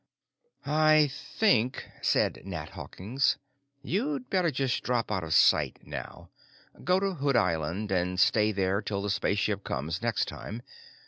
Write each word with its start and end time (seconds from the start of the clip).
"I 0.65 1.11
think," 1.13 1.87
said 2.01 2.41
Nat 2.43 2.69
Hawkins, 2.69 3.37
"you'd 3.83 4.31
better 4.31 4.49
just 4.49 4.81
drop 4.81 5.11
out 5.11 5.23
of 5.23 5.31
sight 5.35 5.77
now. 5.83 6.31
Go 6.83 6.99
to 6.99 7.13
Hood 7.13 7.35
Island 7.35 7.91
and 7.91 8.19
stay 8.19 8.51
there 8.51 8.81
till 8.81 9.03
the 9.03 9.11
spaceship 9.11 9.63
comes 9.63 10.01
next 10.01 10.27
time. 10.27 10.63